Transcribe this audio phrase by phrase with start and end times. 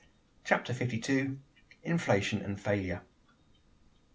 [0.43, 1.39] CHAPTER FIFTY TWO.
[1.83, 3.03] INFLATION AND FAILURE.